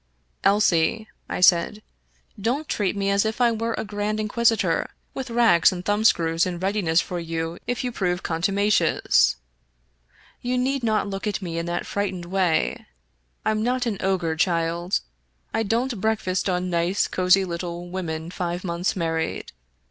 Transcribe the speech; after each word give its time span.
Elsie," 0.43 1.07
I 1.29 1.41
said," 1.41 1.83
don't 2.47 2.67
treat 2.67 2.95
me 2.97 3.11
as 3.11 3.23
if 3.23 3.39
I 3.39 3.51
were 3.51 3.75
a 3.77 3.85
grand 3.85 4.19
in 4.19 4.27
quisitor, 4.29 4.89
with 5.13 5.29
racks 5.29 5.71
and 5.71 5.85
thumbscrews 5.85 6.47
in 6.47 6.57
readiness 6.57 6.99
for 6.99 7.19
you 7.19 7.59
if 7.67 7.83
you 7.83 7.91
prove 7.91 8.23
contumacious. 8.23 9.35
You 10.41 10.57
need 10.57 10.81
not 10.81 11.07
look 11.07 11.27
at 11.27 11.43
me 11.43 11.59
in 11.59 11.67
that 11.67 11.85
frightened 11.85 12.25
way. 12.25 12.87
Fm 13.45 13.59
not 13.59 13.85
an 13.85 13.97
ogre, 13.99 14.35
child. 14.35 15.01
I 15.53 15.61
don't 15.61 16.01
break 16.01 16.19
fast 16.19 16.49
on 16.49 16.71
nice, 16.71 17.07
cozy 17.07 17.45
little 17.45 17.87
women 17.87 18.31
five 18.31 18.63
months 18.63 18.95
married. 18.95 19.51